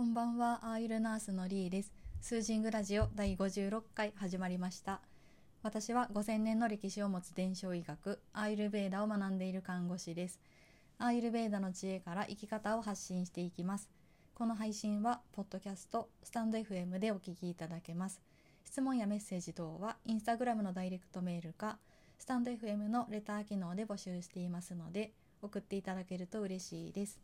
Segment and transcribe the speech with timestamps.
[0.00, 1.92] こんばんは、アーユルナースのリーです。
[2.22, 5.02] スージングラジオ第56回始まりました。
[5.62, 10.40] 私は5000年の歴史を持つ伝承医学、アーユルベーダを学んでいる看護師です。
[10.98, 13.90] アーユルベーダの知恵から生き方を発信していきます。
[14.34, 18.22] この配信は、ポッドキャスト、スタンド FM でお聞きいただけます。
[18.64, 21.76] 質問やメッセージ等は、インスタグラムのダイレクトメールか、
[22.18, 25.12] スタンド FM のレター機能で募集していますので、
[25.42, 27.20] 送っていただけると嬉しいです。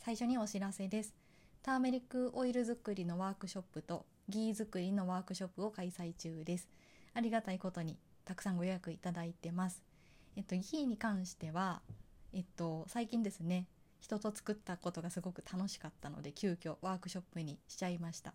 [0.00, 1.25] 最初にお知らせです。
[1.66, 6.68] ターメリックオイル作りのワークショップとギー作りのワークショップを開催中です。
[7.12, 9.82] ありがたいことにたくさんご予約いただいてます。
[10.36, 11.82] えっと、ギーに関しては、
[12.32, 13.66] えっと、最近ですね、
[13.98, 18.32] 人と作ったことがすごく楽しかったので、急遽ワークショップにしちゃいました。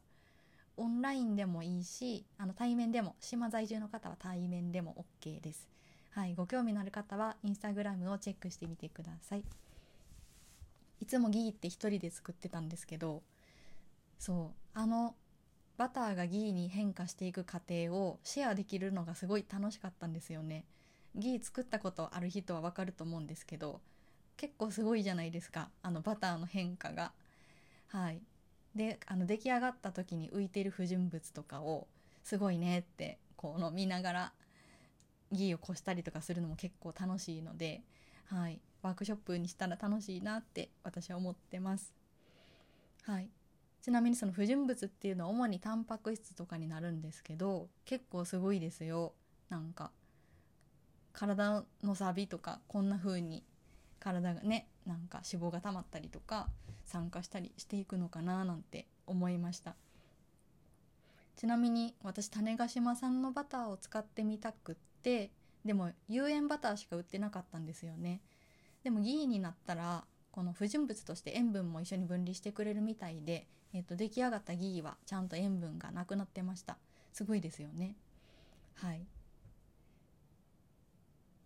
[0.76, 5.70] オンラインでもいいし、あの対面でも、島在住の方は対面でも OK です。
[6.10, 9.44] はい、ご興味のある方はインスタグラムをチェックしてみてください。
[11.02, 13.24] いつもギーって一人で作ってたんですけど
[14.20, 15.16] そうあの
[15.78, 20.64] バターがギーに変化していく過程をシェアできるのがすごい楽しかったんですよね。
[21.16, 23.82] ギー作ったことある人はわかると思うんですけど
[24.38, 27.14] 結構すごいじゃないですかあのバターの変化が。
[27.88, 28.22] はい。
[28.76, 31.88] であの出来上がった時に浮いてる不純物とかを
[32.24, 34.34] すごいねってこの見ながら
[35.32, 37.82] ギーをこしたりとかするのも結構楽しいので
[38.26, 38.62] はい。
[38.82, 41.94] ワークショップにしたら楽しいなって私は思ってます。
[43.04, 43.30] はい。
[43.82, 49.14] ちなみにその不純物っていうのは主にタンパク質とかになるんですけど結構すごいですよ。
[49.50, 49.92] なんか
[51.14, 53.44] 体のサビとかこんな風に
[54.00, 56.48] 体がねなんか脂肪が溜まったりとか
[56.86, 59.76] 酸化したりしていくのかななんて思いました。
[61.36, 65.32] ちなみに私種子島産のバターを使ってみたくって
[65.66, 68.22] でも有塩バターしか売ってなかったんですよね。
[68.84, 76.78] でもギーになったらこの不純物として塩分も一緒に分離してくれるみたいで、えー、と出来上がったギーはちゃんと塩分がなくなってました。
[77.14, 77.96] すごいですよね。
[78.76, 79.06] はい。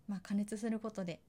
[0.08, 1.20] まあ加熱することで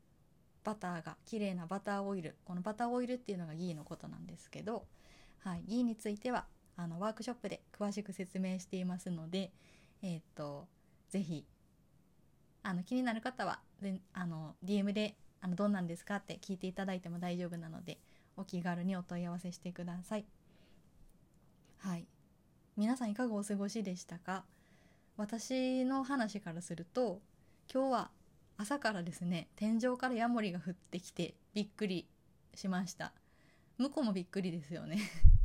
[0.64, 4.86] バターが綺麗なバターオイルこのバターオイルっていうのがギーのことなんですけど、
[5.40, 6.46] はい、ギーについては
[6.76, 9.52] あのワークショップで詳しく説明していますので
[10.04, 10.68] えっ、と
[11.10, 11.46] ぜひ
[12.62, 13.60] あの気になる方は
[14.14, 18.00] あの DM であのどんなんですかって聞いていただいても大丈夫なので
[18.36, 20.26] お気軽にお問い合わせしてください。
[21.78, 22.06] はい。
[22.76, 24.44] 皆さんいかがお過ごしでしたか？
[25.16, 27.22] 私の話からすると
[27.74, 28.12] 今日は
[28.58, 32.08] 朝からですね天井からヤモリが降ってきてびっくり
[32.54, 33.14] しました。
[33.78, 35.00] 向こうもびっくりですよね。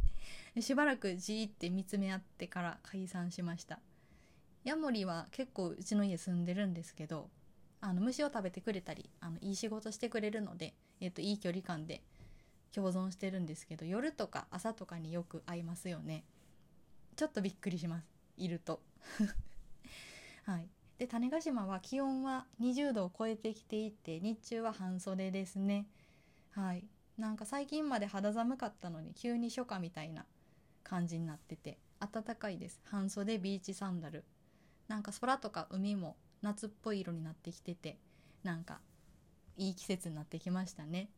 [0.61, 3.81] しばらくじーって見つめ合ってから解散しました。
[4.65, 7.31] ヤモリは結構うちの家住んでるんですけど
[7.83, 12.01] あの虫を食べてくれたりあのいい仕事してくれるので、えー、といい距離感で
[12.73, 16.25] 共存してるんですけど夜とか朝とかによく会いますよね。
[17.17, 18.07] ちょっとびっくりします。
[18.39, 18.81] いると。
[20.47, 20.69] はい。
[20.99, 25.87] で種子島は気温は20度を超えてきていて日中は半袖ですね。
[26.53, 26.87] はい。
[27.19, 30.25] なんか最近まで肌寒かったのに急に初夏みたいな
[30.85, 32.81] 感じになってて暖かいです。
[32.85, 34.25] 半袖ビーチサンダル。
[34.87, 37.99] なんか空とか海も夏っぽい色になってきてて
[38.43, 38.81] なんか
[39.57, 41.09] いい季節になってきましたね。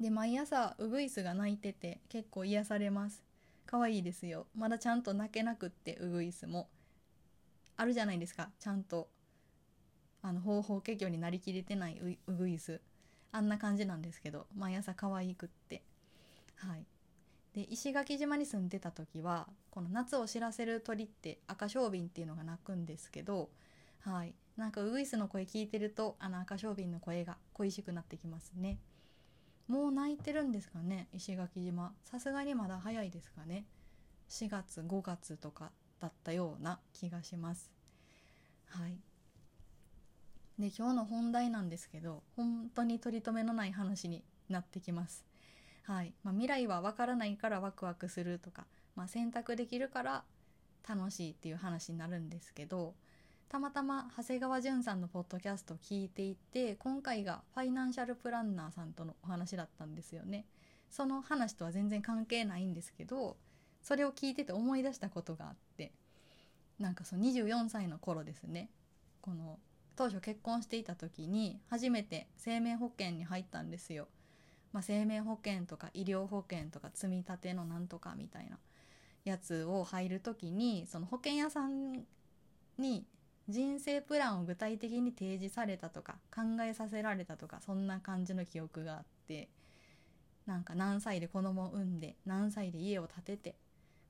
[0.00, 3.22] で毎朝ウグイスが鳴いてて結構癒されます。
[3.66, 4.46] 可愛いですよ。
[4.56, 6.68] まだちゃんと泣けなくってウグイスも。
[7.76, 8.50] あるじゃないですか。
[8.58, 9.08] ちゃんと
[10.22, 12.80] あの方法結魚になりきれてないウグイス。
[13.30, 15.82] あんな感じなんですけど毎朝可愛くって。
[16.56, 16.86] はい。
[17.54, 23.50] で石垣島に住んでた時はこの夏を知らせる鳥って赤小瓶っていうのが鳴くんですけど
[24.04, 28.78] はい、なんかウグイスの声聞いてるとあの赤小瓶の声が恋しくなってきますね。
[29.68, 31.94] もう泣いてるんですかね石垣島。
[32.04, 33.64] さすがにまだ早いですかね。
[34.28, 35.70] 4月5月とか
[36.00, 37.70] だったような気がします。
[38.66, 38.98] はい。
[40.58, 45.24] で今日の本題なんですけど本当に取り留めのない話になってきます。
[45.84, 50.24] はい、まあ、未来はわからないからワクワクするとか、まあ、選択できるから
[50.88, 52.94] 楽しいっていう話になるんですけど
[53.52, 60.46] たまたま長谷川淳さんのポッドキャストを聞いていて今回がファイナンシャルプランナーさんとのお話だったんですよね。
[60.88, 63.36] その話とは全然関係ないんですけど
[63.82, 65.92] それを聞いてて思い出したことがあって
[66.78, 68.70] なんかその24歳の頃ですね。
[69.20, 69.58] この
[69.96, 74.08] 当初結婚していた時に初めて生命保険に入ったんですよ、
[74.72, 78.56] まあ、生命保険とか医療保険とか積み立てのなんとかみたいな
[79.26, 82.06] やつを入る時にその保険屋さん
[82.78, 83.04] に
[83.48, 89.48] 人生プランを具体的に提示されたとか考えさせられたとかそんな感じの記憶があって
[90.46, 93.54] なんか何歳で子供を産んで何歳で家を建てて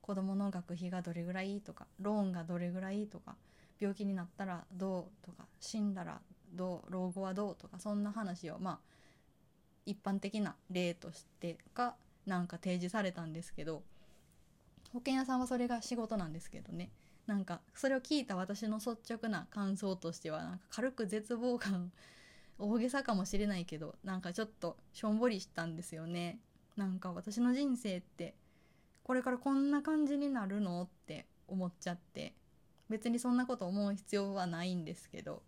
[0.01, 3.35] 子供の学費がどれぐらいとかローンがどれぐらいとか
[3.79, 6.19] 病気になったらどうとか死んだら
[6.53, 8.79] どう老後はどうとかそんな話をまあ
[9.85, 11.95] 一般的な例としてか
[12.25, 13.83] なんか提示されたんですけど
[14.93, 16.91] 保険屋さんはそれが仕事なんですけどね。
[17.27, 21.91] なんかそれを聞いた私の率直な感想としてはなんか軽く絶望感
[22.59, 26.39] 大げさかもしれないけど なんかちょっとしょんぼりしたんですよね。
[26.75, 28.35] なんか私の人生って
[29.03, 32.33] これからこんな感じになるのって思っちゃって
[32.89, 35.43] 別にそんなこと思う必要はないんですけど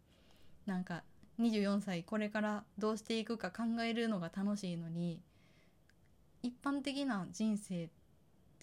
[0.67, 1.03] なんか
[1.39, 5.19] 24歳これからどうしていくか考えるのが楽しいのに
[6.43, 7.89] 一般的な人生っ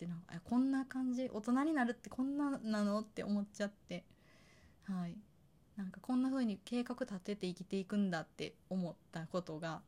[0.02, 4.04] てなんかこんな感じ大人になるってこんななのって思っちゃって。
[4.84, 5.16] はい。
[5.76, 9.81] なんかこんな風に計画立てて生きていくんだって思ったことが。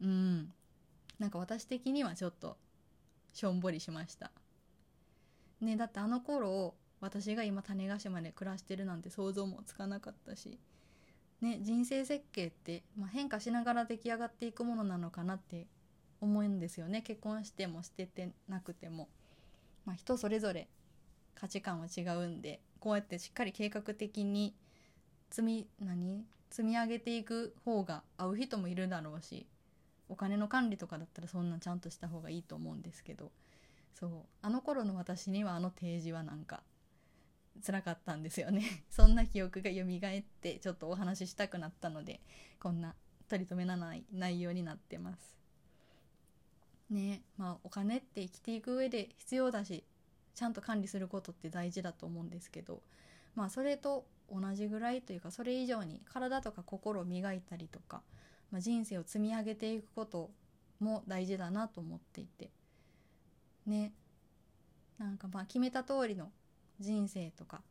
[0.00, 0.52] うん。
[1.18, 2.56] なんか私的にはちょっと
[3.32, 4.30] しょんぼりしました。
[5.60, 10.58] ねだってあの頃私が今種子島で暮らしてるなんて想像もつかなかったし。
[11.42, 15.66] ね人生設計って、まあ、変化しながら出来上がっていくものなのかなって
[16.20, 17.02] 思うんですよね。
[17.02, 19.08] 結婚してもしててなくても、
[19.84, 20.68] まあ、人それぞれ
[21.34, 24.54] 価値観は違うんでこうやってしっかり計画的に
[25.30, 26.24] 積み何？
[26.50, 29.46] 積み上げていく方が合う人もいるだろうし
[30.08, 33.32] お金の管理とかだったらそんなちゃんとした方がいいと思うんですけど
[33.94, 34.10] そう。
[34.42, 36.62] あの頃の私にはあの提示はなんか
[37.64, 38.64] 辛かったんですよね。
[38.90, 42.20] そんな記憶が蘇ってちょっとお話ししたくなったので
[42.60, 42.94] こんな
[43.28, 45.41] 取り留めのない内容になってます。
[46.92, 49.84] ねまあお金って生きていく上で必要だし
[50.34, 52.82] ちゃんと管理することって大事だと思うんですけど
[53.34, 58.02] まあそれと同じぐらいというかそれ以上に体とか心を磨いたりとか、
[58.50, 60.30] まあ、人生を積み上げていくこと
[60.80, 62.50] も大事だなと思っていて
[63.66, 63.92] ね
[64.98, 66.30] なんかまあ決めた通りの
[66.80, 67.62] 人生とか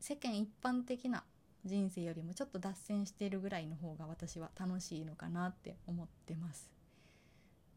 [0.00, 1.24] 世間一般的な
[1.64, 6.75] 人生よりもちょっと脱線してるぐらいの方が私は楽しいのかなって思ってます。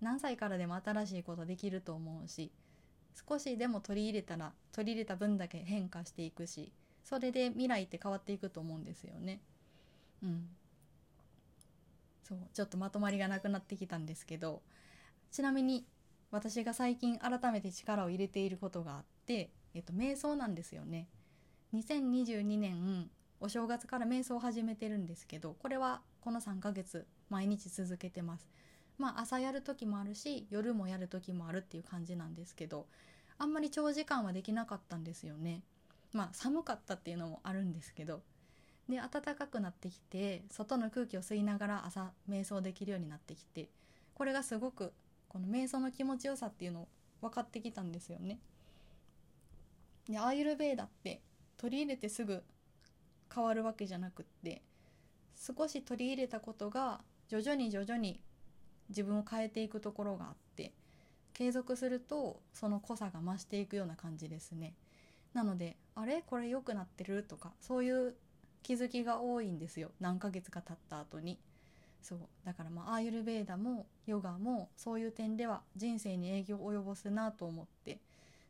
[0.02, 2.52] 何歳からでも新しいことできると思うし
[3.28, 6.72] 少しでも取り入れたら取り入れた分だけ変化していくし
[7.04, 9.42] それで未来って変わっていくと思うんですよね。
[10.22, 10.48] うん。
[12.24, 14.62] そうちょっとまとまりがなくなってきたんですけど
[15.32, 15.88] ちなみに
[16.30, 21.08] 私が最近改めて力を入れていることがあって、えっと、瞑想なんですよね。
[21.74, 23.10] 2022年
[23.40, 28.48] お正月から瞑想を始めてるんですけどこれはこの3ヶ月毎日続けてます。
[29.00, 32.86] まあ朝やる時もあるし夜もやる時もあるっていう感じなんですけど
[33.40, 35.64] あんまり長時間はできなかったんですよね
[36.14, 38.22] まあ寒かったっていうのもあるんですけど
[38.90, 43.70] で暖かくなってきて外の空気を吸いながら朝瞑想できるようになってきて
[44.16, 44.92] これがすごく
[45.30, 46.88] この瞑想の気持ちよさっていうのを
[47.22, 48.40] 分かってきたんですよね。
[50.10, 51.22] でアーユルベーダって
[51.58, 52.44] 取り入れてすぐ
[53.34, 54.64] 変わるわけじゃなくって
[55.36, 58.20] 少し取り入れたことが徐々に徐々に
[58.90, 60.74] 自分を変えていくところがあって
[61.34, 64.74] 継続するとその濃さが増していくような感じですね。
[65.34, 66.24] なのであれ？
[66.26, 67.24] これ良くなってる？
[67.24, 68.16] とかそういう
[68.64, 69.92] 気づきが多いんですよ。
[70.00, 71.40] 何ヶ月か経った後に。
[72.02, 72.20] そう。
[72.44, 78.00] だからまあアーユルベーダもヨガもそういう点では人生に影響を及ぼすなと思って。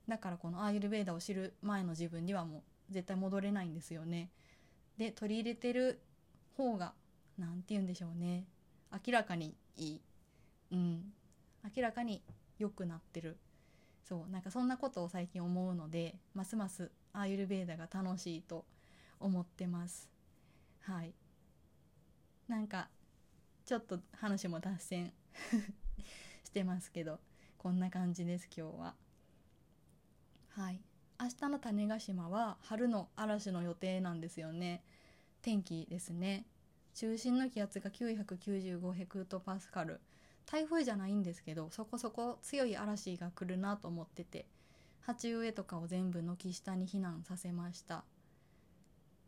[0.08, 4.30] だからこのアーユルベーダを知る前の自分にはもう絶対戻れないんですよね。
[4.98, 6.00] で取り入れてる
[6.58, 6.94] 方が
[7.38, 8.46] 何て言うんでしょうね。
[9.06, 10.02] 明らかにいい。
[10.72, 11.14] うん。
[11.76, 12.22] 明らかに
[12.58, 13.38] 良くなってる。
[14.04, 18.66] そうなんかそんなことを最近思うのでますますアーユルベーダが楽しいと
[19.20, 20.10] 思ってます。
[20.82, 21.14] はい。
[22.48, 22.90] なんか
[23.66, 25.14] ちょっと話も脱線
[26.44, 27.20] してますけど
[27.60, 28.96] こんな感じです今日は。
[30.50, 30.82] はい。
[31.22, 34.84] 明日の種子島は春の嵐の予定なんですよね。
[35.42, 36.46] 天気ですね。
[36.96, 40.00] 中心の気圧が995ヘクトパスカル。
[40.50, 44.48] 台風じゃないんですけどそこそこ強い嵐が来るなと思ってて
[45.02, 48.04] 鉢植えとかを全部軒下に避難させました。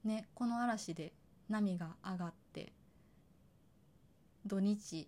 [0.04, 1.13] ねこの嵐で
[1.48, 2.74] 波が上がって
[4.48, 5.08] 土日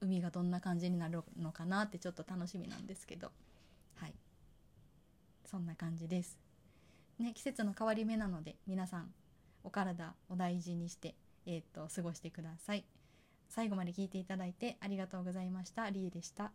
[0.00, 3.32] 海がどんな感じになるのかなってちょっと楽しみなんですけど。
[3.96, 4.14] はい。
[5.44, 6.38] そんな感じです。
[7.18, 9.12] ね季節の変わり目なので皆さん
[9.64, 12.84] お体お大事にしてえー、っと過ごしてください。
[13.48, 15.88] 最後まで聞いていただいてありがとうございました。
[15.90, 16.52] りえでした。